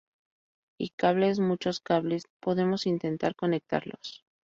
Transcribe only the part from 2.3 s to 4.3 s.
podemos intentar conectarlos